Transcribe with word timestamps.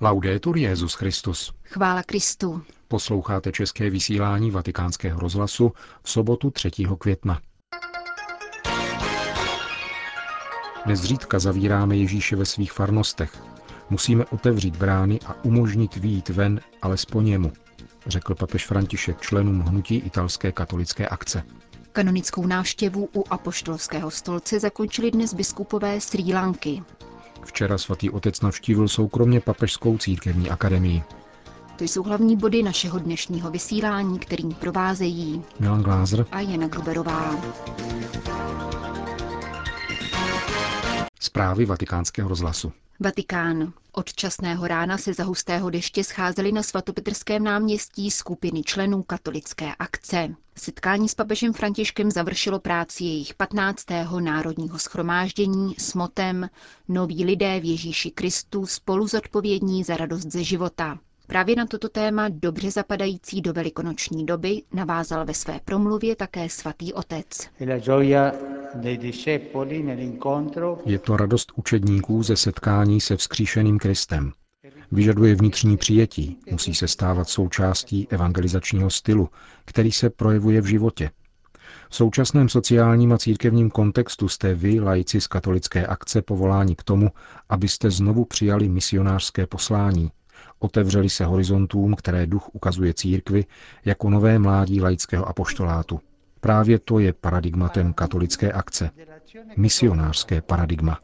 Laudetur 0.00 0.56
Jezus 0.56 0.94
Christus. 0.94 1.52
Chvála 1.64 2.02
Kristu. 2.02 2.62
Posloucháte 2.88 3.52
české 3.52 3.90
vysílání 3.90 4.50
Vatikánského 4.50 5.20
rozhlasu 5.20 5.72
v 6.02 6.10
sobotu 6.10 6.50
3. 6.50 6.70
května. 6.98 7.40
Nezřídka 10.86 11.38
zavíráme 11.38 11.96
Ježíše 11.96 12.36
ve 12.36 12.44
svých 12.44 12.72
farnostech. 12.72 13.42
Musíme 13.90 14.24
otevřít 14.24 14.76
brány 14.76 15.20
a 15.26 15.44
umožnit 15.44 15.96
výjít 15.96 16.28
ven 16.28 16.60
alespoň 16.82 17.28
jemu, 17.28 17.52
řekl 18.06 18.34
papež 18.34 18.66
František 18.66 19.20
členům 19.20 19.60
hnutí 19.60 19.96
italské 19.96 20.52
katolické 20.52 21.08
akce. 21.08 21.42
Kanonickou 21.92 22.46
návštěvu 22.46 23.08
u 23.14 23.24
apoštolského 23.30 24.10
stolce 24.10 24.60
zakončili 24.60 25.10
dnes 25.10 25.34
biskupové 25.34 26.00
Sri 26.00 26.34
Lanky. 26.34 26.82
Včera 27.46 27.78
svatý 27.78 28.10
otec 28.10 28.40
navštívil 28.40 28.88
soukromně 28.88 29.40
papežskou 29.40 29.98
církevní 29.98 30.50
akademii. 30.50 31.02
To 31.76 31.84
jsou 31.84 32.02
hlavní 32.02 32.36
body 32.36 32.62
našeho 32.62 32.98
dnešního 32.98 33.50
vysílání, 33.50 34.18
kterým 34.18 34.54
provázejí 34.54 35.42
Milan 35.60 35.82
Glázer 35.82 36.26
a 36.32 36.40
Jana 36.40 36.68
Gruberová. 36.68 37.34
Zprávy 41.20 41.64
vatikánského 41.66 42.28
rozhlasu. 42.28 42.72
Vatikán. 43.00 43.72
Od 43.92 44.14
časného 44.14 44.66
rána 44.66 44.98
se 44.98 45.14
za 45.14 45.24
hustého 45.24 45.70
deště 45.70 46.04
scházely 46.04 46.52
na 46.52 46.62
svatopetrském 46.62 47.44
náměstí 47.44 48.10
skupiny 48.10 48.62
členů 48.62 49.02
katolické 49.02 49.74
akce. 49.78 50.28
Setkání 50.56 51.08
s 51.08 51.14
papežem 51.14 51.52
Františkem 51.52 52.10
završilo 52.10 52.60
práci 52.60 53.04
jejich 53.04 53.34
15. 53.34 53.84
národního 54.20 54.78
schromáždění 54.78 55.74
s 55.78 55.94
motem 55.94 56.50
Noví 56.88 57.24
lidé 57.24 57.60
v 57.60 57.64
Ježíši 57.64 58.10
Kristu 58.10 58.66
spolu 58.66 59.06
zodpovědní 59.08 59.84
za 59.84 59.96
radost 59.96 60.26
ze 60.32 60.44
života. 60.44 60.98
Právě 61.26 61.56
na 61.56 61.66
toto 61.66 61.88
téma, 61.88 62.28
dobře 62.28 62.70
zapadající 62.70 63.40
do 63.40 63.52
velikonoční 63.52 64.26
doby, 64.26 64.62
navázal 64.74 65.24
ve 65.24 65.34
své 65.34 65.60
promluvě 65.64 66.16
také 66.16 66.48
svatý 66.48 66.92
otec. 66.92 67.26
Je 70.86 70.98
to 70.98 71.16
radost 71.16 71.52
učedníků 71.56 72.22
ze 72.22 72.36
setkání 72.36 73.00
se 73.00 73.16
vzkříšeným 73.16 73.78
Kristem. 73.78 74.32
Vyžaduje 74.92 75.34
vnitřní 75.34 75.76
přijetí, 75.76 76.38
musí 76.50 76.74
se 76.74 76.88
stávat 76.88 77.28
součástí 77.28 78.06
evangelizačního 78.10 78.90
stylu, 78.90 79.28
který 79.64 79.92
se 79.92 80.10
projevuje 80.10 80.60
v 80.60 80.66
životě. 80.66 81.10
V 81.90 81.96
současném 81.96 82.48
sociálním 82.48 83.12
a 83.12 83.18
církevním 83.18 83.70
kontextu 83.70 84.28
jste 84.28 84.54
vy, 84.54 84.80
lajci 84.80 85.20
z 85.20 85.26
katolické 85.26 85.86
akce, 85.86 86.22
povolání 86.22 86.76
k 86.76 86.82
tomu, 86.82 87.08
abyste 87.48 87.90
znovu 87.90 88.24
přijali 88.24 88.68
misionářské 88.68 89.46
poslání, 89.46 90.10
otevřeli 90.58 91.10
se 91.10 91.24
horizontům, 91.24 91.94
které 91.94 92.26
duch 92.26 92.48
ukazuje 92.52 92.94
církvi 92.94 93.44
jako 93.84 94.10
nové 94.10 94.38
mládí 94.38 94.80
laického 94.80 95.28
apoštolátu. 95.28 96.00
Právě 96.40 96.78
to 96.78 96.98
je 96.98 97.12
paradigmatem 97.12 97.92
katolické 97.92 98.52
akce. 98.52 98.90
Misionářské 99.56 100.40
paradigma. 100.40 100.98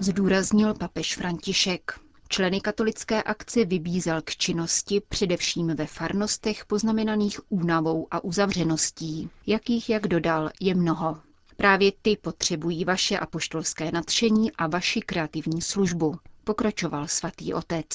Zdůraznil 0.00 0.74
papež 0.74 1.16
František. 1.16 2.00
Členy 2.28 2.60
katolické 2.60 3.22
akce 3.22 3.64
vybízel 3.64 4.22
k 4.22 4.30
činnosti 4.30 5.02
především 5.08 5.66
ve 5.76 5.86
farnostech 5.86 6.64
poznamenaných 6.66 7.40
únavou 7.48 8.06
a 8.10 8.24
uzavřeností, 8.24 9.30
jakých, 9.46 9.90
jak 9.90 10.08
dodal, 10.08 10.50
je 10.60 10.74
mnoho. 10.74 11.18
Právě 11.56 11.92
ty 12.02 12.16
potřebují 12.16 12.84
vaše 12.84 13.18
apoštolské 13.18 13.92
nadšení 13.92 14.52
a 14.52 14.66
vaši 14.66 15.00
kreativní 15.00 15.62
službu, 15.62 16.16
pokračoval 16.48 17.08
svatý 17.08 17.54
otec. 17.54 17.86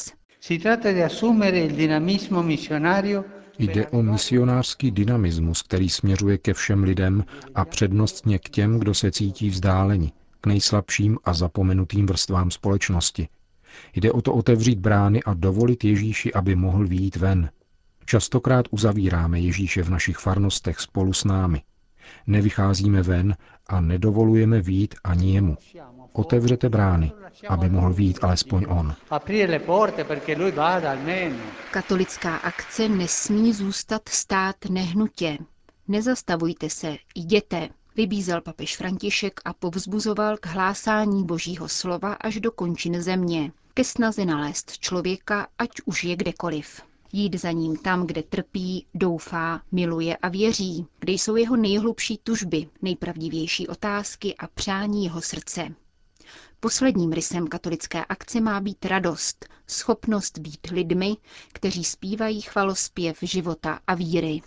Jde 3.59 3.87
o 3.87 4.01
misionářský 4.03 4.91
dynamismus, 4.91 5.61
který 5.61 5.89
směřuje 5.89 6.37
ke 6.37 6.53
všem 6.53 6.83
lidem 6.83 7.25
a 7.55 7.65
přednostně 7.65 8.39
k 8.39 8.49
těm, 8.49 8.79
kdo 8.79 8.93
se 8.93 9.11
cítí 9.11 9.49
vzdáleni, 9.49 10.11
k 10.41 10.47
nejslabším 10.47 11.17
a 11.23 11.33
zapomenutým 11.33 12.05
vrstvám 12.05 12.51
společnosti. 12.51 13.27
Jde 13.95 14.11
o 14.11 14.21
to 14.21 14.33
otevřít 14.33 14.79
brány 14.79 15.23
a 15.23 15.33
dovolit 15.33 15.83
Ježíši, 15.83 16.33
aby 16.33 16.55
mohl 16.55 16.87
výjít 16.87 17.15
ven. 17.15 17.49
Častokrát 18.05 18.65
uzavíráme 18.71 19.39
Ježíše 19.39 19.83
v 19.83 19.89
našich 19.89 20.17
farnostech 20.17 20.79
spolu 20.79 21.13
s 21.13 21.23
námi. 21.23 21.61
Nevycházíme 22.27 23.01
ven 23.01 23.35
a 23.67 23.81
nedovolujeme 23.81 24.61
výjít 24.61 24.95
ani 25.03 25.33
jemu. 25.33 25.57
Otevřete 26.13 26.69
brány, 26.69 27.11
aby 27.47 27.69
mohl 27.69 27.93
výjít 27.93 28.23
alespoň 28.23 28.65
on. 28.69 28.95
Katolická 31.71 32.35
akce 32.35 32.89
nesmí 32.89 33.53
zůstat 33.53 34.09
stát 34.09 34.55
nehnutě. 34.69 35.37
Nezastavujte 35.87 36.69
se, 36.69 36.95
jděte, 37.15 37.69
vybízel 37.95 38.41
papež 38.41 38.77
František 38.77 39.41
a 39.45 39.53
povzbuzoval 39.53 40.37
k 40.37 40.45
hlásání 40.45 41.25
božího 41.25 41.69
slova 41.69 42.13
až 42.13 42.39
do 42.39 42.51
končin 42.51 43.01
země, 43.01 43.51
ke 43.73 43.83
snaze 43.83 44.25
nalézt 44.25 44.77
člověka, 44.77 45.47
ať 45.57 45.69
už 45.85 46.03
je 46.03 46.15
kdekoliv. 46.15 46.81
Jít 47.11 47.35
za 47.35 47.51
ním 47.51 47.77
tam, 47.77 48.07
kde 48.07 48.23
trpí, 48.23 48.85
doufá, 48.93 49.61
miluje 49.71 50.17
a 50.17 50.29
věří, 50.29 50.85
kde 50.99 51.11
jsou 51.11 51.35
jeho 51.35 51.55
nejhlubší 51.55 52.19
tužby, 52.23 52.67
nejpravdivější 52.81 53.67
otázky 53.67 54.35
a 54.35 54.47
přání 54.47 55.03
jeho 55.03 55.21
srdce. 55.21 55.75
Posledním 56.63 57.11
rysem 57.11 57.47
katolické 57.47 58.05
akce 58.05 58.41
má 58.41 58.59
být 58.59 58.85
radost, 58.85 59.45
schopnost 59.67 60.39
být 60.39 60.67
lidmi, 60.71 61.17
kteří 61.53 61.83
zpívají 61.83 62.41
chvalospěv 62.41 63.17
života 63.21 63.79
a 63.87 63.95
víry. 63.95 64.41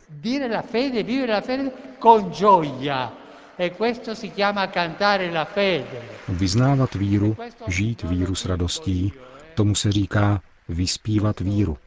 Vyznávat 6.29 6.95
víru, 6.95 7.37
žít 7.67 8.03
víru 8.03 8.35
s 8.35 8.45
radostí, 8.45 9.13
tomu 9.55 9.75
se 9.75 9.93
říká 9.93 10.41
vyspívat 10.69 11.41
víru. 11.41 11.79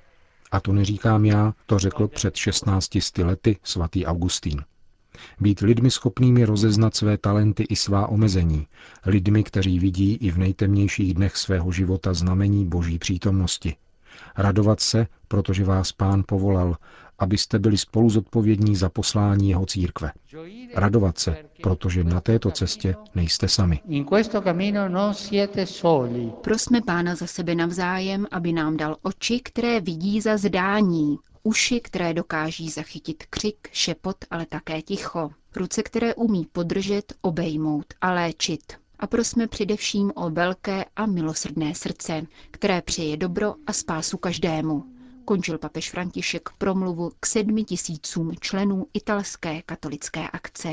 A 0.51 0.59
to 0.59 0.73
neříkám 0.73 1.25
já, 1.25 1.53
to 1.65 1.79
řekl 1.79 2.07
před 2.07 2.35
16 2.35 2.89
lety 3.17 3.57
svatý 3.63 4.05
Augustín. 4.05 4.63
Být 5.39 5.59
lidmi 5.59 5.91
schopnými 5.91 6.45
rozeznat 6.45 6.95
své 6.95 7.17
talenty 7.17 7.63
i 7.63 7.75
svá 7.75 8.07
omezení, 8.07 8.67
lidmi, 9.05 9.43
kteří 9.43 9.79
vidí 9.79 10.13
i 10.13 10.31
v 10.31 10.37
nejtemnějších 10.37 11.13
dnech 11.13 11.37
svého 11.37 11.71
života 11.71 12.13
znamení 12.13 12.65
boží 12.65 12.99
přítomnosti. 12.99 13.75
Radovat 14.37 14.79
se, 14.79 15.07
protože 15.27 15.63
vás 15.63 15.91
pán 15.91 16.23
povolal, 16.27 16.75
abyste 17.19 17.59
byli 17.59 17.77
spolu 17.77 18.09
zodpovědní 18.09 18.75
za 18.75 18.89
poslání 18.89 19.49
jeho 19.49 19.65
církve. 19.65 20.11
Radovat 20.75 21.19
se, 21.19 21.37
protože 21.63 22.03
na 22.03 22.21
této 22.21 22.51
cestě 22.51 22.95
nejste 23.15 23.47
sami. 23.47 23.79
Prosme 26.41 26.81
pána 26.81 27.15
za 27.15 27.27
sebe 27.27 27.55
navzájem, 27.55 28.27
aby 28.31 28.53
nám 28.53 28.77
dal 28.77 28.95
oči, 29.01 29.39
které 29.43 29.81
vidí 29.81 30.21
za 30.21 30.37
zdání, 30.37 31.17
uši, 31.43 31.79
které 31.79 32.13
dokáží 32.13 32.69
zachytit 32.69 33.23
křik, 33.29 33.69
šepot, 33.71 34.17
ale 34.31 34.45
také 34.45 34.81
ticho, 34.81 35.29
ruce, 35.55 35.83
které 35.83 36.15
umí 36.15 36.45
podržet, 36.51 37.13
obejmout 37.21 37.85
a 38.01 38.11
léčit. 38.13 38.73
A 38.99 39.07
prosme 39.07 39.47
především 39.47 40.11
o 40.15 40.29
velké 40.29 40.85
a 40.95 41.05
milosrdné 41.05 41.75
srdce, 41.75 42.21
které 42.51 42.81
přeje 42.81 43.17
dobro 43.17 43.55
a 43.67 43.73
spásu 43.73 44.17
každému. 44.17 44.83
Končil 45.25 45.57
papež 45.57 45.91
František 45.91 46.49
promluvu 46.57 47.11
k 47.19 47.25
sedmi 47.25 47.63
tisícům 47.63 48.31
členů 48.39 48.87
italské 48.93 49.61
katolické 49.61 50.27
akce. 50.29 50.69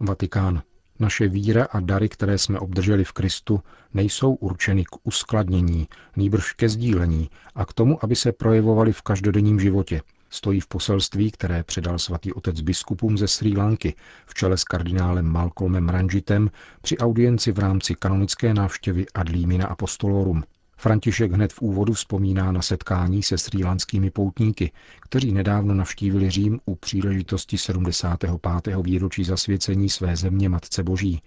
Vatikán. 0.00 0.62
Naše 1.00 1.28
víra 1.28 1.64
a 1.64 1.80
dary, 1.80 2.08
které 2.08 2.38
jsme 2.38 2.58
obdrželi 2.58 3.04
v 3.04 3.12
Kristu, 3.12 3.62
nejsou 3.94 4.34
určeny 4.34 4.84
k 4.84 4.96
uskladnění, 5.02 5.88
nýbrž 6.16 6.52
ke 6.52 6.68
sdílení 6.68 7.30
a 7.54 7.64
k 7.64 7.72
tomu, 7.72 8.04
aby 8.04 8.16
se 8.16 8.32
projevovali 8.32 8.92
v 8.92 9.02
každodenním 9.02 9.60
životě. 9.60 10.02
Stojí 10.30 10.60
v 10.60 10.66
poselství, 10.66 11.30
které 11.30 11.62
předal 11.62 11.98
svatý 11.98 12.32
otec 12.32 12.60
biskupům 12.60 13.18
ze 13.18 13.28
Sri 13.28 13.56
Lanky 13.56 13.94
v 14.26 14.34
čele 14.34 14.56
s 14.56 14.64
kardinálem 14.64 15.26
Malcolmem 15.26 15.88
Ranjitem 15.88 16.50
při 16.82 16.98
audienci 16.98 17.52
v 17.52 17.58
rámci 17.58 17.94
kanonické 17.94 18.54
návštěvy 18.54 19.06
Adlímina 19.14 19.66
Apostolorum. 19.66 20.42
František 20.80 21.32
hned 21.32 21.52
v 21.52 21.62
úvodu 21.62 21.92
vzpomíná 21.92 22.52
na 22.52 22.62
setkání 22.62 23.22
se 23.22 23.38
srýlanskými 23.38 24.10
poutníky, 24.10 24.72
kteří 25.00 25.32
nedávno 25.32 25.74
navštívili 25.74 26.30
Řím 26.30 26.60
u 26.64 26.74
příležitosti 26.74 27.58
75. 27.58 28.76
výročí 28.82 29.24
zasvěcení 29.24 29.88
své 29.88 30.16
země 30.16 30.48
Matce 30.48 30.82
Boží 30.82 31.22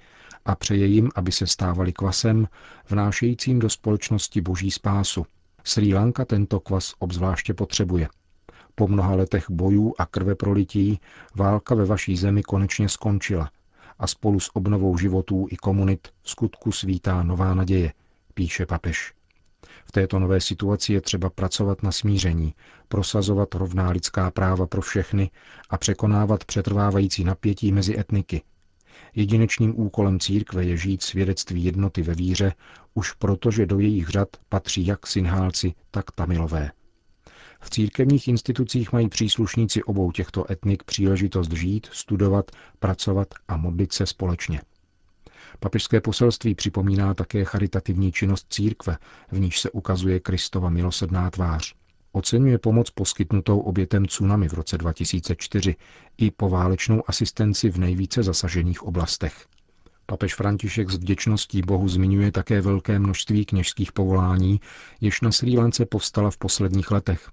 a 0.46 0.56
přeje 0.56 0.86
jim, 0.86 1.10
aby 1.16 1.32
se 1.32 1.48
stávali 1.48 1.94
kvasem, 1.94 2.48
vnášejícím 2.90 3.60
do 3.60 3.70
společnosti 3.70 4.42
boží 4.42 4.72
spásu. 4.72 5.26
Sri 5.64 5.94
Lanka 5.94 6.26
tento 6.26 6.60
kvas 6.60 6.94
obzvláště 7.00 7.54
potřebuje. 7.54 8.08
Po 8.76 8.88
mnoha 8.88 9.16
letech 9.16 9.46
bojů 9.50 9.94
a 9.98 10.06
krve 10.06 10.36
prolití 10.36 11.00
válka 11.36 11.76
ve 11.76 11.86
vaší 11.86 12.18
zemi 12.18 12.44
konečně 12.44 12.90
skončila 12.90 13.52
a 14.00 14.08
spolu 14.08 14.40
s 14.40 14.56
obnovou 14.56 14.98
životů 14.98 15.48
i 15.50 15.56
komunit 15.56 16.08
v 16.22 16.30
skutku 16.30 16.72
svítá 16.72 17.24
nová 17.24 17.54
naděje– 17.54 17.94
píše 18.34 18.66
papež. 18.66 19.21
V 19.92 20.00
této 20.00 20.20
nové 20.20 20.42
situaci 20.42 20.94
je 20.94 21.02
třeba 21.02 21.30
pracovat 21.30 21.84
na 21.84 21.92
smíření, 21.92 22.54
prosazovat 22.88 23.56
rovná 23.56 23.90
lidská 23.90 24.32
práva 24.32 24.68
pro 24.68 24.82
všechny 24.82 25.32
a 25.70 25.78
překonávat 25.78 26.46
přetrvávající 26.46 27.24
napětí 27.24 27.72
mezi 27.72 28.00
etniky. 28.00 28.42
Jedinečným 29.16 29.80
úkolem 29.80 30.20
církve 30.20 30.66
je 30.66 30.78
žít 30.78 31.04
svědectví 31.04 31.64
jednoty 31.64 32.02
ve 32.02 32.14
víře, 32.16 32.54
už 32.94 33.12
proto, 33.14 33.52
že 33.52 33.66
do 33.66 33.80
jejich 33.80 34.08
řad 34.08 34.28
patří 34.50 34.86
jak 34.86 35.08
synhálci, 35.08 35.74
tak 35.92 36.12
tamilové. 36.12 36.72
V 37.62 37.70
církevních 37.70 38.28
institucích 38.28 38.94
mají 38.94 39.10
příslušníci 39.10 39.84
obou 39.84 40.12
těchto 40.12 40.52
etnik 40.52 40.84
příležitost 40.84 41.52
žít, 41.52 41.88
studovat, 41.92 42.52
pracovat 42.80 43.28
a 43.48 43.58
modlit 43.58 43.94
se 43.94 44.06
společně. 44.06 44.62
Papežské 45.60 46.02
poselství 46.02 46.56
připomíná 46.56 47.14
také 47.14 47.46
charitativní 47.46 48.12
činnost 48.12 48.46
církve, 48.50 48.98
v 49.32 49.40
níž 49.40 49.60
se 49.60 49.72
ukazuje 49.72 50.20
Kristova 50.20 50.70
milosrdná 50.70 51.30
tvář. 51.30 51.74
Oceňuje 52.12 52.58
pomoc 52.58 52.90
poskytnutou 52.90 53.60
obětem 53.60 54.06
tsunami 54.06 54.48
v 54.48 54.54
roce 54.54 54.78
2004 54.78 55.76
i 56.18 56.32
poválečnou 56.32 57.04
asistenci 57.08 57.70
v 57.70 57.78
nejvíce 57.78 58.24
zasažených 58.24 58.84
oblastech. 58.84 59.48
Papež 60.06 60.36
František 60.36 60.90
s 60.90 60.96
vděčností 60.96 61.62
Bohu 61.62 61.88
zmiňuje 61.88 62.32
také 62.32 62.62
velké 62.62 63.00
množství 63.00 63.46
kněžských 63.46 63.92
povolání, 63.92 64.62
jež 65.02 65.22
na 65.22 65.32
Srí 65.32 65.58
Lance 65.58 65.86
povstala 65.86 66.32
v 66.32 66.38
posledních 66.38 66.92
letech. 66.92 67.30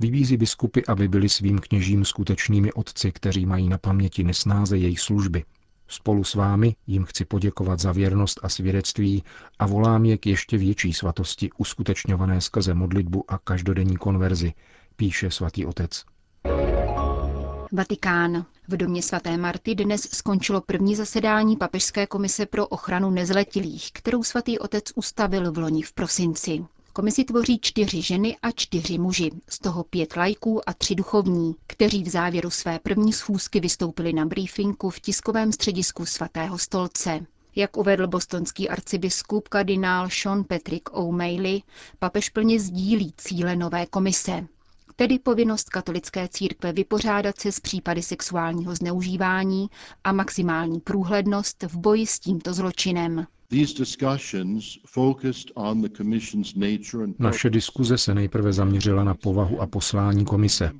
Vybízí 0.00 0.36
biskupy, 0.36 0.80
aby 0.88 1.08
byli 1.08 1.28
svým 1.28 1.58
kněžím 1.58 2.04
skutečnými 2.04 2.72
otci, 2.72 3.12
kteří 3.12 3.46
mají 3.46 3.68
na 3.68 3.78
paměti 3.78 4.24
nesnáze 4.24 4.78
jejich 4.78 5.00
služby– 5.00 5.44
Spolu 5.92 6.24
s 6.24 6.34
vámi 6.34 6.76
jim 6.86 7.04
chci 7.04 7.24
poděkovat 7.24 7.80
za 7.80 7.92
věrnost 7.92 8.40
a 8.42 8.48
svědectví 8.48 9.24
a 9.58 9.66
volám 9.66 10.04
je 10.04 10.18
k 10.18 10.26
ještě 10.26 10.56
větší 10.58 10.92
svatosti 10.92 11.50
uskutečňované 11.58 12.40
skrze 12.40 12.74
modlitbu 12.74 13.24
a 13.28 13.38
každodenní 13.38 13.96
konverzi, 13.96 14.52
píše 14.96 15.30
svatý 15.30 15.66
otec. 15.66 16.04
Vatikán. 17.72 18.46
V 18.68 18.76
domě 18.76 19.02
svaté 19.02 19.36
Marty 19.36 19.74
dnes 19.74 20.02
skončilo 20.02 20.60
první 20.60 20.96
zasedání 20.96 21.56
Papežské 21.56 22.06
komise 22.06 22.46
pro 22.46 22.66
ochranu 22.66 23.10
nezletilých, 23.10 23.92
kterou 23.92 24.22
svatý 24.22 24.58
otec 24.58 24.84
ustavil 24.94 25.52
v 25.52 25.58
loni 25.58 25.82
v 25.82 25.92
prosinci. 25.92 26.64
Komisi 26.92 27.24
tvoří 27.24 27.58
čtyři 27.62 28.02
ženy 28.02 28.36
a 28.42 28.50
čtyři 28.50 28.98
muži, 28.98 29.30
z 29.48 29.58
toho 29.58 29.84
pět 29.84 30.16
lajků 30.16 30.68
a 30.68 30.72
tři 30.72 30.94
duchovní, 30.94 31.54
kteří 31.66 32.02
v 32.04 32.08
závěru 32.08 32.50
své 32.50 32.78
první 32.78 33.12
schůzky 33.12 33.60
vystoupili 33.60 34.12
na 34.12 34.26
briefinku 34.26 34.90
v 34.90 35.00
tiskovém 35.00 35.52
středisku 35.52 36.06
svatého 36.06 36.58
stolce. 36.58 37.26
Jak 37.56 37.76
uvedl 37.76 38.06
bostonský 38.06 38.68
arcibiskup 38.68 39.48
kardinál 39.48 40.08
Sean 40.10 40.44
Patrick 40.44 40.88
O'Malley, 40.92 41.62
papež 41.98 42.28
plně 42.28 42.60
sdílí 42.60 43.14
cíle 43.16 43.56
nové 43.56 43.86
komise, 43.86 44.46
tedy 44.96 45.18
povinnost 45.18 45.70
katolické 45.70 46.28
církve 46.28 46.72
vypořádat 46.72 47.40
se 47.40 47.52
s 47.52 47.60
případy 47.60 48.02
sexuálního 48.02 48.74
zneužívání 48.74 49.70
a 50.04 50.12
maximální 50.12 50.80
průhlednost 50.80 51.62
v 51.62 51.76
boji 51.76 52.06
s 52.06 52.18
tímto 52.18 52.54
zločinem. 52.54 53.26
Naše 57.18 57.50
diskuze 57.50 57.98
se 57.98 58.14
nejprve 58.14 58.52
zaměřila 58.52 59.04
na 59.04 59.14
povahu 59.14 59.60
a 59.60 59.66
poslání 59.66 60.24
komise. 60.24 60.70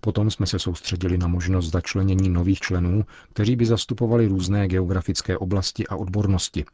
Potom 0.00 0.30
jsme 0.30 0.46
se 0.46 0.58
soustředili 0.58 1.18
na 1.18 1.26
možnost 1.26 1.70
začlenění 1.70 2.28
nových 2.28 2.60
členů, 2.60 3.04
kteří 3.32 3.56
by 3.56 3.66
zastupovali 3.66 4.26
různé 4.26 4.68
geografické 4.68 5.38
oblasti 5.38 5.86
a 5.86 5.96
odbornosti. 5.96 6.64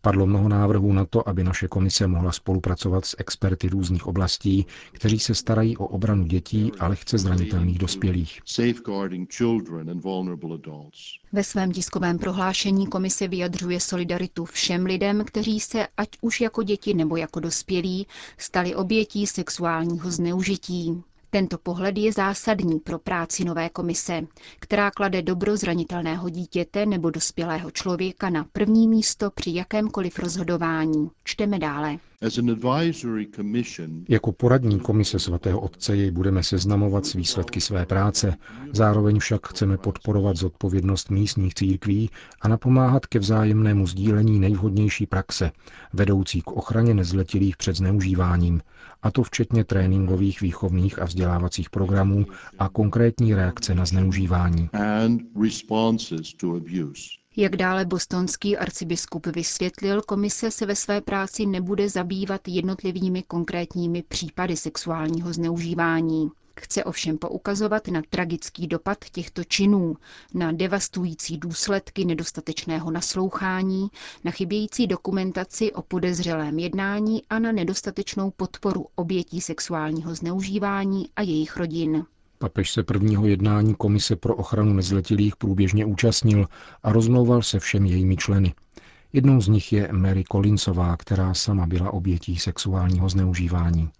Padlo 0.00 0.26
mnoho 0.26 0.48
návrhů 0.48 0.92
na 0.92 1.04
to, 1.04 1.28
aby 1.28 1.44
naše 1.44 1.68
komise 1.68 2.06
mohla 2.06 2.32
spolupracovat 2.32 3.04
s 3.04 3.16
experty 3.18 3.68
různých 3.68 4.06
oblastí, 4.06 4.66
kteří 4.92 5.18
se 5.18 5.34
starají 5.34 5.76
o 5.76 5.86
obranu 5.86 6.24
dětí 6.24 6.72
a 6.78 6.88
lehce 6.88 7.18
zranitelných 7.18 7.78
dospělých. 7.78 8.40
Ve 11.32 11.44
svém 11.44 11.72
tiskovém 11.72 12.18
prohlášení 12.18 12.86
komise 12.86 13.28
vyjadřuje 13.28 13.80
solidaritu 13.80 14.44
všem 14.44 14.84
lidem, 14.86 15.24
kteří 15.24 15.60
se, 15.60 15.86
ať 15.96 16.08
už 16.20 16.40
jako 16.40 16.62
děti 16.62 16.94
nebo 16.94 17.16
jako 17.16 17.40
dospělí, 17.40 18.06
stali 18.38 18.74
obětí 18.74 19.26
sexuálního 19.26 20.10
zneužití. 20.10 21.02
Tento 21.30 21.58
pohled 21.58 21.98
je 21.98 22.12
zásadní 22.12 22.78
pro 22.80 22.98
práci 22.98 23.44
nové 23.44 23.68
komise, 23.68 24.22
která 24.60 24.90
klade 24.90 25.22
dobro 25.22 25.56
zranitelného 25.56 26.28
dítěte 26.28 26.86
nebo 26.86 27.10
dospělého 27.10 27.70
člověka 27.70 28.30
na 28.30 28.44
první 28.52 28.88
místo 28.88 29.30
při 29.30 29.54
jakémkoliv 29.54 30.18
rozhodování. 30.18 31.10
Čteme 31.24 31.58
dále. 31.58 31.98
Jako 34.08 34.32
poradní 34.32 34.80
komise 34.80 35.18
svatého 35.18 35.60
otce 35.60 35.96
jej 35.96 36.10
budeme 36.10 36.42
seznamovat 36.42 37.06
s 37.06 37.12
výsledky 37.12 37.60
své 37.60 37.86
práce, 37.86 38.36
zároveň 38.72 39.18
však 39.18 39.46
chceme 39.48 39.78
podporovat 39.78 40.36
zodpovědnost 40.36 41.10
místních 41.10 41.54
církví 41.54 42.10
a 42.40 42.48
napomáhat 42.48 43.06
ke 43.06 43.18
vzájemnému 43.18 43.86
sdílení 43.86 44.40
nejvhodnější 44.40 45.06
praxe, 45.06 45.50
vedoucí 45.92 46.40
k 46.42 46.50
ochraně 46.50 46.94
nezletilých 46.94 47.56
před 47.56 47.76
zneužíváním, 47.76 48.60
a 49.02 49.10
to 49.10 49.22
včetně 49.22 49.64
tréninkových, 49.64 50.40
výchovných 50.40 50.98
a 50.98 51.04
vzdělávacích 51.04 51.70
programů 51.70 52.26
a 52.58 52.68
konkrétní 52.68 53.34
reakce 53.34 53.74
na 53.74 53.84
zneužívání. 53.84 54.70
Jak 57.40 57.56
dále 57.56 57.84
bostonský 57.84 58.56
arcibiskup 58.56 59.26
vysvětlil, 59.26 60.02
komise 60.02 60.50
se 60.50 60.66
ve 60.66 60.76
své 60.76 61.00
práci 61.00 61.46
nebude 61.46 61.88
zabývat 61.88 62.48
jednotlivými 62.48 63.22
konkrétními 63.22 64.02
případy 64.02 64.56
sexuálního 64.56 65.32
zneužívání. 65.32 66.30
Chce 66.60 66.84
ovšem 66.84 67.18
poukazovat 67.18 67.88
na 67.88 68.02
tragický 68.10 68.66
dopad 68.66 68.98
těchto 69.12 69.44
činů, 69.44 69.96
na 70.34 70.52
devastující 70.52 71.38
důsledky 71.38 72.04
nedostatečného 72.04 72.90
naslouchání, 72.90 73.88
na 74.24 74.30
chybějící 74.30 74.86
dokumentaci 74.86 75.72
o 75.72 75.82
podezřelém 75.82 76.58
jednání 76.58 77.22
a 77.30 77.38
na 77.38 77.52
nedostatečnou 77.52 78.30
podporu 78.30 78.86
obětí 78.94 79.40
sexuálního 79.40 80.14
zneužívání 80.14 81.08
a 81.16 81.22
jejich 81.22 81.56
rodin. 81.56 82.04
Papež 82.38 82.70
se 82.72 82.82
prvního 82.82 83.26
jednání 83.26 83.74
Komise 83.74 84.16
pro 84.16 84.36
ochranu 84.36 84.72
nezletilých 84.72 85.36
průběžně 85.36 85.84
účastnil 85.84 86.46
a 86.82 86.92
rozmlouval 86.92 87.42
se 87.42 87.58
všemi 87.58 87.90
jejími 87.90 88.16
členy. 88.16 88.54
Jednou 89.12 89.40
z 89.40 89.48
nich 89.48 89.72
je 89.72 89.88
Mary 89.92 90.24
Collinsová, 90.32 90.96
která 90.96 91.34
sama 91.34 91.66
byla 91.66 91.92
obětí 91.92 92.36
sexuálního 92.36 93.08
zneužívání. 93.08 93.90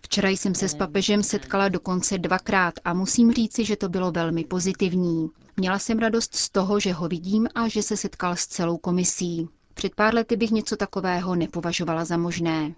Včera 0.00 0.28
jsem 0.28 0.54
se 0.54 0.68
s 0.68 0.74
papežem 0.74 1.22
setkala 1.22 1.68
dokonce 1.68 2.18
dvakrát 2.18 2.74
a 2.84 2.94
musím 2.94 3.32
říci, 3.32 3.64
že 3.64 3.76
to 3.76 3.88
bylo 3.88 4.12
velmi 4.12 4.44
pozitivní. 4.44 5.28
Měla 5.56 5.78
jsem 5.78 5.98
radost 5.98 6.34
z 6.34 6.50
toho, 6.50 6.80
že 6.80 6.92
ho 6.92 7.08
vidím 7.08 7.48
a 7.54 7.68
že 7.68 7.82
se 7.82 7.96
setkal 7.96 8.36
s 8.36 8.46
celou 8.46 8.76
komisí. 8.76 9.48
Před 9.74 9.94
pár 9.94 10.14
lety 10.14 10.36
bych 10.36 10.50
něco 10.50 10.76
takového 10.76 11.34
nepovažovala 11.34 12.04
za 12.04 12.16
možné. 12.16 12.74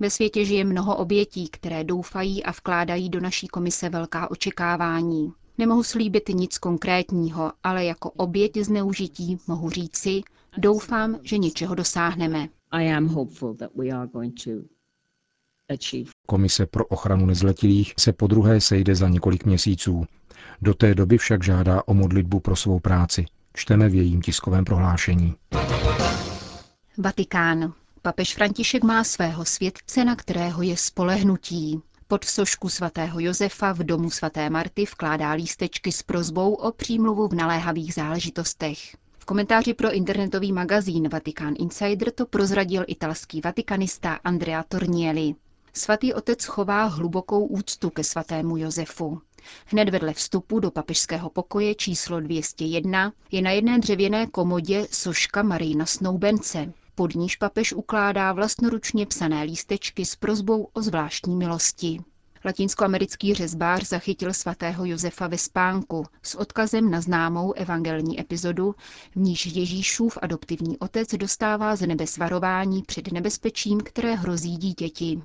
Ve 0.00 0.10
světě 0.10 0.44
žije 0.44 0.64
mnoho 0.64 0.96
obětí, 0.96 1.48
které 1.48 1.84
doufají 1.84 2.44
a 2.44 2.50
vkládají 2.50 3.08
do 3.10 3.20
naší 3.20 3.48
komise 3.48 3.88
velká 3.88 4.30
očekávání. 4.30 5.32
Nemohu 5.58 5.82
slíbit 5.82 6.28
nic 6.28 6.58
konkrétního, 6.58 7.52
ale 7.64 7.84
jako 7.84 8.10
oběť 8.10 8.56
zneužití 8.56 9.38
mohu 9.46 9.70
říci, 9.70 10.22
doufám, 10.58 11.18
že 11.22 11.38
něčeho 11.38 11.74
dosáhneme. 11.74 12.48
Komise 16.26 16.66
pro 16.66 16.86
ochranu 16.86 17.26
nezletilých 17.26 17.94
se 17.98 18.12
po 18.12 18.26
druhé 18.26 18.60
sejde 18.60 18.94
za 18.94 19.08
několik 19.08 19.44
měsíců. 19.44 20.04
Do 20.62 20.74
té 20.74 20.94
doby 20.94 21.18
však 21.18 21.44
žádá 21.44 21.82
o 21.86 21.94
modlitbu 21.94 22.40
pro 22.40 22.56
svou 22.56 22.78
práci. 22.80 23.26
Čteme 23.54 23.88
v 23.88 23.94
jejím 23.94 24.22
tiskovém 24.22 24.64
prohlášení. 24.64 25.34
Vatikán. 26.98 27.72
Papež 28.02 28.34
František 28.34 28.84
má 28.84 29.04
svého 29.04 29.44
světce, 29.44 30.04
na 30.04 30.16
kterého 30.16 30.62
je 30.62 30.76
spolehnutí. 30.76 31.80
Pod 32.08 32.24
sošku 32.24 32.68
svatého 32.68 33.20
Josefa 33.20 33.72
v 33.72 33.78
domu 33.78 34.10
svaté 34.10 34.50
Marty 34.50 34.84
vkládá 34.84 35.32
lístečky 35.32 35.92
s 35.92 36.02
prozbou 36.02 36.54
o 36.54 36.72
přímluvu 36.72 37.28
v 37.28 37.34
naléhavých 37.34 37.94
záležitostech. 37.94 38.96
V 39.18 39.24
komentáři 39.24 39.74
pro 39.74 39.92
internetový 39.92 40.52
magazín 40.52 41.08
Vatikán 41.08 41.54
Insider 41.58 42.10
to 42.10 42.26
prozradil 42.26 42.84
italský 42.86 43.40
vatikanista 43.40 44.18
Andrea 44.24 44.62
Tornielli. 44.62 45.34
Svatý 45.72 46.14
otec 46.14 46.44
chová 46.44 46.84
hlubokou 46.84 47.46
úctu 47.46 47.90
ke 47.90 48.04
svatému 48.04 48.56
Josefu. 48.56 49.20
Hned 49.66 49.88
vedle 49.88 50.12
vstupu 50.12 50.60
do 50.60 50.70
papežského 50.70 51.30
pokoje 51.30 51.74
číslo 51.74 52.20
201 52.20 53.12
je 53.30 53.42
na 53.42 53.50
jedné 53.50 53.78
dřevěné 53.78 54.26
komodě 54.26 54.86
soška 54.90 55.42
Marijna 55.42 55.86
Snoubence, 55.86 56.72
pod 56.98 57.14
níž 57.14 57.36
papež 57.36 57.72
ukládá 57.72 58.32
vlastnoručně 58.32 59.06
psané 59.06 59.42
lístečky 59.42 60.04
s 60.04 60.16
prozbou 60.16 60.68
o 60.72 60.82
zvláštní 60.82 61.36
milosti. 61.36 61.98
Latinskoamerický 62.44 63.34
řezbář 63.34 63.88
zachytil 63.88 64.34
svatého 64.34 64.84
Josefa 64.84 65.26
ve 65.26 65.38
spánku 65.38 66.04
s 66.22 66.34
odkazem 66.34 66.90
na 66.90 67.00
známou 67.00 67.52
evangelní 67.52 68.20
epizodu, 68.20 68.74
v 69.12 69.16
níž 69.16 69.46
Ježíšův 69.46 70.18
adoptivní 70.22 70.78
otec 70.78 71.08
dostává 71.14 71.76
z 71.76 71.86
nebe 71.86 72.06
svarování 72.06 72.82
před 72.82 73.12
nebezpečím, 73.12 73.80
které 73.80 74.14
hrozí 74.14 74.56
dítěti. 74.56 75.22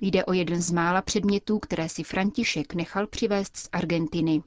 Jde 0.00 0.24
o 0.24 0.32
jeden 0.32 0.62
z 0.62 0.70
mála 0.70 1.02
předmětů, 1.02 1.58
které 1.58 1.88
si 1.88 2.02
František 2.02 2.74
nechal 2.74 3.06
přivést 3.06 3.56
z 3.56 3.68
Argentiny. 3.72 4.42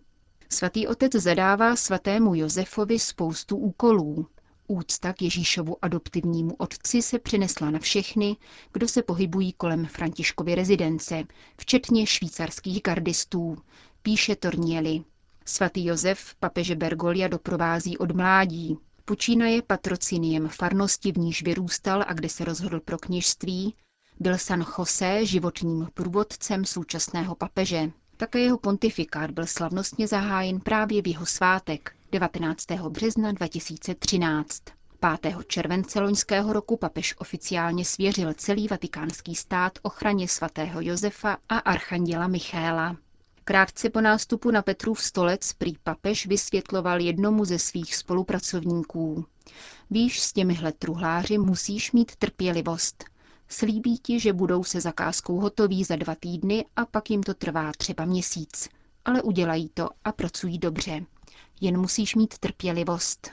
Svatý 0.50 0.88
otec 0.88 1.12
zadává 1.16 1.76
svatému 1.76 2.36
Josefovi 2.36 3.00
spoustu 3.00 3.58
úkolů. 3.58 4.28
Úcta 4.68 5.14
k 5.14 5.22
Ježíšovu 5.22 5.78
adoptivnímu 5.82 6.56
otci 6.58 7.02
se 7.02 7.20
přinesla 7.20 7.70
na 7.70 7.80
všechny, 7.80 8.38
kdo 8.74 8.88
se 8.88 9.04
pohybují 9.04 9.54
kolem 9.54 9.86
Františkovy 9.86 10.56
rezidence, 10.56 11.24
včetně 11.58 12.08
švýcarských 12.08 12.82
gardistů, 12.82 13.58
píše 14.02 14.36
Tornieli. 14.36 15.04
Svatý 15.46 15.86
Josef 15.86 16.36
papeže 16.40 16.76
Bergolia 16.76 17.28
doprovází 17.28 17.98
od 17.98 18.12
mládí. 18.12 18.78
Počínaje 19.06 19.62
patrociniem 19.62 20.48
farnosti, 20.48 21.12
v 21.12 21.18
níž 21.18 21.44
vyrůstal 21.44 22.04
a 22.08 22.14
kde 22.14 22.30
se 22.30 22.46
rozhodl 22.46 22.80
pro 22.80 22.98
kněžství, 22.98 23.76
byl 24.20 24.38
San 24.38 24.66
José 24.78 25.26
životním 25.26 25.88
průvodcem 25.94 26.66
současného 26.66 27.36
papeže. 27.36 27.92
Také 28.18 28.40
jeho 28.40 28.58
pontifikát 28.58 29.32
byl 29.32 29.46
slavnostně 29.46 30.08
zahájen 30.08 30.60
právě 30.60 31.02
v 31.02 31.08
jeho 31.08 31.26
svátek 31.26 31.95
19. 32.12 32.66
března 32.90 33.32
2013. 33.32 34.62
5. 35.22 35.36
července 35.48 36.00
loňského 36.00 36.54
roku 36.54 36.78
papež 36.78 37.16
oficiálně 37.18 37.86
svěřil 37.86 38.34
celý 38.34 38.68
vatikánský 38.68 39.36
stát 39.36 39.80
ochraně 39.82 40.28
svatého 40.28 40.82
Josefa 40.82 41.38
a 41.50 41.58
archanděla 41.58 42.28
Michéla. 42.28 42.98
Krátce 43.44 43.90
po 43.90 44.02
nástupu 44.02 44.52
na 44.52 44.62
Petrův 44.62 45.02
stolec 45.04 45.54
prý 45.54 45.74
papež 45.84 46.26
vysvětloval 46.26 47.02
jednomu 47.02 47.46
ze 47.46 47.60
svých 47.60 47.96
spolupracovníků. 47.96 49.26
Víš, 49.90 50.22
s 50.22 50.34
těmihle 50.34 50.72
truhláři 50.72 51.38
musíš 51.38 51.92
mít 51.92 52.16
trpělivost. 52.16 53.04
Slíbí 53.48 53.98
ti, 53.98 54.20
že 54.20 54.34
budou 54.34 54.64
se 54.64 54.82
zakázkou 54.82 55.40
hotoví 55.40 55.84
za 55.84 55.96
dva 55.96 56.16
týdny 56.16 56.66
a 56.76 56.86
pak 56.86 57.10
jim 57.10 57.24
to 57.24 57.34
trvá 57.34 57.72
třeba 57.78 58.06
měsíc. 58.06 58.70
Ale 59.06 59.22
udělají 59.22 59.70
to 59.74 59.90
a 60.04 60.12
pracují 60.12 60.58
dobře. 60.60 61.06
Jen 61.62 61.80
musíš 61.80 62.16
mít 62.16 62.38
trpělivost. 62.38 63.32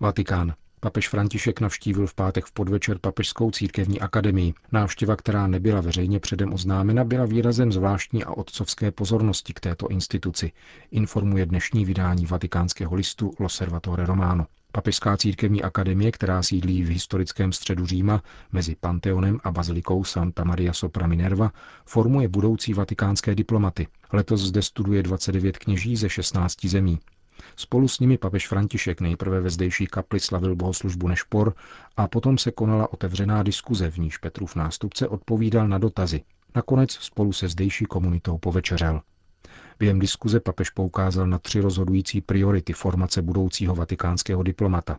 Vatikán. 0.00 0.54
Papež 0.80 1.08
František 1.08 1.60
navštívil 1.60 2.06
v 2.06 2.14
pátek 2.14 2.44
v 2.44 2.52
podvečer 2.52 2.98
Papežskou 2.98 3.50
církevní 3.50 4.00
akademii. 4.00 4.54
Návštěva, 4.72 5.16
která 5.16 5.46
nebyla 5.46 5.80
veřejně 5.80 6.20
předem 6.20 6.52
oznámena, 6.52 7.04
byla 7.04 7.24
výrazem 7.24 7.72
zvláštní 7.72 8.24
a 8.24 8.30
otcovské 8.30 8.90
pozornosti 8.90 9.52
k 9.52 9.60
této 9.60 9.88
instituci, 9.88 10.52
informuje 10.90 11.46
dnešní 11.46 11.84
vydání 11.84 12.26
vatikánského 12.26 12.94
listu 12.94 13.34
L'Osservatore 13.40 14.06
Romano. 14.06 14.46
Papežská 14.74 15.16
církevní 15.16 15.62
akademie, 15.62 16.12
která 16.12 16.42
sídlí 16.42 16.82
v 16.82 16.88
historickém 16.88 17.52
středu 17.52 17.86
Říma 17.86 18.22
mezi 18.52 18.76
Panteonem 18.80 19.40
a 19.44 19.50
bazilikou 19.50 20.04
Santa 20.04 20.44
Maria 20.44 20.72
Sopra 20.72 21.06
Minerva, 21.06 21.52
formuje 21.86 22.28
budoucí 22.28 22.74
vatikánské 22.74 23.34
diplomaty. 23.34 23.86
Letos 24.12 24.40
zde 24.40 24.62
studuje 24.62 25.02
29 25.02 25.58
kněží 25.58 25.96
ze 25.96 26.08
16 26.08 26.64
zemí. 26.64 26.98
Spolu 27.56 27.88
s 27.88 28.00
nimi 28.00 28.18
papež 28.18 28.48
František 28.48 29.00
nejprve 29.00 29.40
ve 29.40 29.50
zdejší 29.50 29.86
kapli 29.86 30.20
slavil 30.20 30.56
bohoslužbu 30.56 31.08
Nešpor 31.08 31.54
a 31.96 32.08
potom 32.08 32.38
se 32.38 32.50
konala 32.50 32.92
otevřená 32.92 33.42
diskuze, 33.42 33.90
v 33.90 33.98
níž 33.98 34.18
Petrův 34.18 34.56
nástupce 34.56 35.08
odpovídal 35.08 35.68
na 35.68 35.78
dotazy. 35.78 36.22
Nakonec 36.54 36.92
spolu 36.92 37.32
se 37.32 37.48
zdejší 37.48 37.84
komunitou 37.84 38.38
povečeřel. 38.38 39.00
Během 39.84 39.98
diskuze 39.98 40.40
papež 40.40 40.70
poukázal 40.70 41.26
na 41.26 41.38
tři 41.38 41.60
rozhodující 41.60 42.20
priority 42.20 42.72
formace 42.72 43.22
budoucího 43.22 43.74
vatikánského 43.74 44.42
diplomata. 44.42 44.98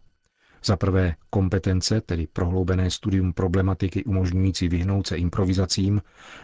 Za 0.65 0.77
prvé 0.77 1.15
kompetence, 1.29 2.01
tedy 2.01 2.27
prohloubené 2.27 2.91
studium 2.91 3.33
problematiky 3.33 4.03
umožňující 4.03 4.67
vyhnout 4.67 5.07
se 5.07 5.17
improvizacím, 5.17 6.01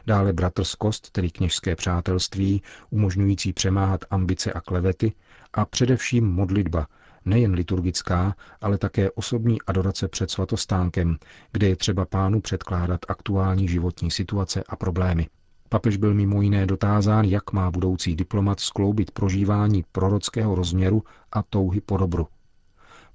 dále 0.07 0.33
bratrskost, 0.33 1.12
tedy 1.12 1.29
kněžské 1.29 1.75
přátelství, 1.75 2.62
umožňující 2.89 3.53
přemáhat 3.53 4.05
ambice 4.10 4.53
a 4.53 4.62
klevety 4.62 5.13
a 5.53 5.65
především 5.65 6.27
modlitba, 6.27 6.88
nejen 7.25 7.53
liturgická, 7.53 8.36
ale 8.62 8.77
také 8.77 9.12
osobní 9.12 9.62
adorace 9.62 10.07
před 10.07 10.31
svatostánkem, 10.31 11.17
kde 11.51 11.67
je 11.67 11.75
třeba 11.75 12.05
pánu 12.05 12.41
předkládat 12.41 13.00
aktuální 13.07 13.67
životní 13.67 14.12
situace 14.12 14.63
a 14.69 14.75
problémy. 14.75 15.27
Papež 15.73 15.97
byl 15.97 16.13
mimo 16.13 16.41
jiné 16.41 16.65
dotázán, 16.65 17.25
jak 17.25 17.51
má 17.51 17.71
budoucí 17.71 18.15
diplomat 18.15 18.59
skloubit 18.59 19.11
prožívání 19.11 19.85
prorockého 19.91 20.55
rozměru 20.55 21.03
a 21.31 21.43
touhy 21.43 21.81
po 21.81 21.97
dobru. 21.97 22.27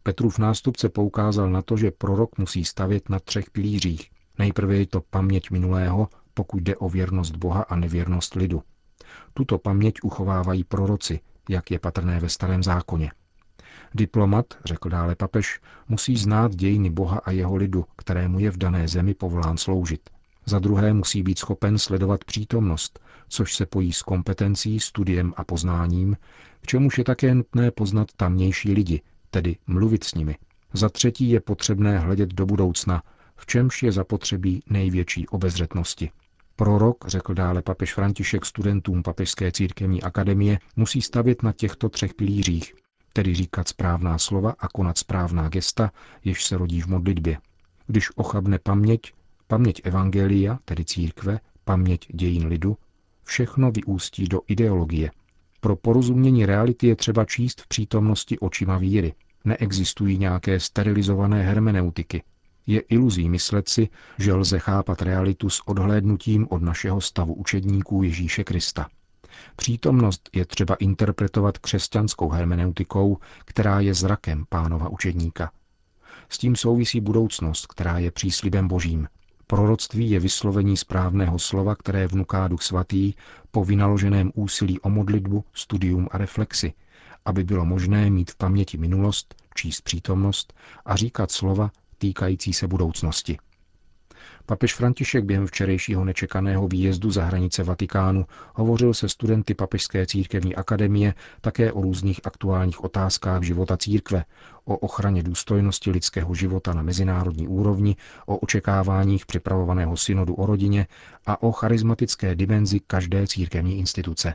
Petrův 0.02 0.38
nástupce 0.38 0.88
poukázal 0.88 1.50
na 1.50 1.62
to, 1.62 1.76
že 1.76 1.90
prorok 1.90 2.38
musí 2.38 2.64
stavět 2.64 3.08
na 3.08 3.18
třech 3.18 3.50
pilířích. 3.50 4.10
Nejprve 4.38 4.76
je 4.76 4.86
to 4.86 5.00
paměť 5.10 5.50
minulého, 5.50 6.08
pokud 6.34 6.62
jde 6.62 6.76
o 6.76 6.88
věrnost 6.88 7.36
Boha 7.36 7.62
a 7.62 7.76
nevěrnost 7.76 8.34
lidu. 8.34 8.62
Tuto 9.34 9.58
paměť 9.58 9.94
uchovávají 10.02 10.64
proroci, 10.64 11.20
jak 11.48 11.70
je 11.70 11.78
patrné 11.78 12.20
ve 12.20 12.28
starém 12.28 12.62
zákoně. 12.62 13.10
Diplomat, 13.94 14.46
řekl 14.64 14.88
dále 14.88 15.14
papež, 15.14 15.60
musí 15.88 16.16
znát 16.16 16.54
dějiny 16.54 16.90
Boha 16.90 17.20
a 17.24 17.30
jeho 17.30 17.56
lidu, 17.56 17.84
kterému 17.96 18.38
je 18.38 18.50
v 18.50 18.56
dané 18.56 18.88
zemi 18.88 19.14
povolán 19.14 19.56
sloužit. 19.56 20.15
Za 20.46 20.58
druhé 20.58 20.92
musí 20.92 21.22
být 21.22 21.38
schopen 21.38 21.78
sledovat 21.78 22.24
přítomnost, 22.24 23.00
což 23.28 23.54
se 23.54 23.66
pojí 23.66 23.92
s 23.92 24.02
kompetencí, 24.02 24.80
studiem 24.80 25.34
a 25.36 25.44
poznáním, 25.44 26.16
k 26.60 26.66
čemuž 26.66 26.98
je 26.98 27.04
také 27.04 27.34
nutné 27.34 27.70
poznat 27.70 28.08
tamnější 28.16 28.72
lidi, 28.72 29.02
tedy 29.30 29.56
mluvit 29.66 30.04
s 30.04 30.14
nimi. 30.14 30.36
Za 30.72 30.88
třetí 30.88 31.30
je 31.30 31.40
potřebné 31.40 31.98
hledět 31.98 32.34
do 32.34 32.46
budoucna, 32.46 33.02
v 33.36 33.46
čemž 33.46 33.82
je 33.82 33.92
zapotřebí 33.92 34.62
největší 34.70 35.28
obezřetnosti. 35.28 36.10
Prorok, 36.56 37.08
řekl 37.08 37.34
dále 37.34 37.62
papež 37.62 37.94
František 37.94 38.46
studentům 38.46 39.02
Papežské 39.02 39.52
církevní 39.52 40.02
akademie, 40.02 40.58
musí 40.76 41.02
stavět 41.02 41.42
na 41.42 41.52
těchto 41.52 41.88
třech 41.88 42.14
pilířích, 42.14 42.74
tedy 43.12 43.34
říkat 43.34 43.68
správná 43.68 44.18
slova 44.18 44.54
a 44.58 44.68
konat 44.68 44.98
správná 44.98 45.48
gesta, 45.48 45.90
jež 46.24 46.44
se 46.44 46.56
rodí 46.56 46.80
v 46.80 46.86
modlitbě. 46.86 47.38
Když 47.86 48.16
ochabne 48.16 48.58
paměť, 48.58 49.12
paměť 49.46 49.80
evangelia, 49.84 50.58
tedy 50.64 50.84
církve, 50.84 51.40
paměť 51.64 52.06
dějin 52.14 52.46
lidu, 52.46 52.76
všechno 53.24 53.70
vyústí 53.70 54.24
do 54.24 54.40
ideologie. 54.46 55.10
Pro 55.60 55.76
porozumění 55.76 56.46
reality 56.46 56.86
je 56.86 56.96
třeba 56.96 57.24
číst 57.24 57.60
v 57.60 57.68
přítomnosti 57.68 58.38
očima 58.38 58.78
víry. 58.78 59.14
Neexistují 59.44 60.18
nějaké 60.18 60.60
sterilizované 60.60 61.42
hermeneutiky. 61.42 62.22
Je 62.66 62.80
iluzí 62.80 63.28
myslet 63.28 63.68
si, 63.68 63.88
že 64.18 64.34
lze 64.34 64.58
chápat 64.58 65.02
realitu 65.02 65.50
s 65.50 65.68
odhlédnutím 65.68 66.46
od 66.50 66.62
našeho 66.62 67.00
stavu 67.00 67.34
učedníků 67.34 68.02
Ježíše 68.02 68.44
Krista. 68.44 68.88
Přítomnost 69.56 70.30
je 70.34 70.46
třeba 70.46 70.74
interpretovat 70.74 71.58
křesťanskou 71.58 72.28
hermeneutikou, 72.28 73.18
která 73.44 73.80
je 73.80 73.94
zrakem 73.94 74.44
pánova 74.48 74.88
učedníka. 74.88 75.50
S 76.28 76.38
tím 76.38 76.56
souvisí 76.56 77.00
budoucnost, 77.00 77.66
která 77.66 77.98
je 77.98 78.10
příslibem 78.10 78.68
božím. 78.68 79.08
Proroctví 79.48 80.10
je 80.10 80.20
vyslovení 80.20 80.76
správného 80.76 81.38
slova, 81.38 81.74
které 81.76 82.06
vnuká 82.06 82.48
Duch 82.48 82.62
Svatý 82.62 83.14
po 83.50 83.64
vynaloženém 83.64 84.32
úsilí 84.34 84.80
o 84.80 84.88
modlitbu, 84.90 85.44
studium 85.54 86.08
a 86.10 86.18
reflexi, 86.18 86.72
aby 87.24 87.44
bylo 87.44 87.64
možné 87.64 88.10
mít 88.10 88.30
v 88.30 88.36
paměti 88.36 88.78
minulost, 88.78 89.34
číst 89.54 89.80
přítomnost 89.80 90.54
a 90.84 90.96
říkat 90.96 91.30
slova 91.30 91.70
týkající 91.98 92.52
se 92.52 92.66
budoucnosti. 92.68 93.38
Papež 94.46 94.74
František 94.74 95.24
během 95.24 95.46
včerejšího 95.46 96.04
nečekaného 96.04 96.68
výjezdu 96.68 97.10
za 97.10 97.24
hranice 97.24 97.62
Vatikánu 97.62 98.26
hovořil 98.54 98.94
se 98.94 99.08
studenty 99.08 99.54
Papežské 99.54 100.06
církevní 100.06 100.56
akademie 100.56 101.14
také 101.40 101.72
o 101.72 101.82
různých 101.82 102.20
aktuálních 102.24 102.84
otázkách 102.84 103.42
života 103.42 103.76
církve, 103.76 104.24
o 104.64 104.76
ochraně 104.76 105.22
důstojnosti 105.22 105.90
lidského 105.90 106.34
života 106.34 106.74
na 106.74 106.82
mezinárodní 106.82 107.48
úrovni, 107.48 107.96
o 108.26 108.36
očekáváních 108.36 109.26
připravovaného 109.26 109.96
synodu 109.96 110.34
o 110.34 110.46
rodině 110.46 110.86
a 111.26 111.42
o 111.42 111.52
charismatické 111.52 112.34
dimenzi 112.34 112.80
každé 112.86 113.26
církevní 113.26 113.78
instituce. 113.78 114.34